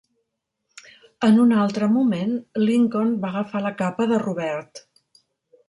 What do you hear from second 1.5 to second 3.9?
altre moment, Lincoln va agafar la